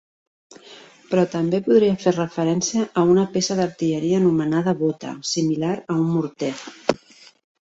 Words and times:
Però 1.09 1.25
també 1.33 1.59
podria 1.67 1.97
fer 2.05 2.13
referència 2.15 2.85
a 3.01 3.03
una 3.17 3.25
peça 3.35 3.59
d'artilleria 3.61 4.23
anomenada 4.23 4.75
bota, 4.81 5.13
similar 5.35 5.75
a 5.85 5.99
un 6.01 6.09
morter. 6.17 6.51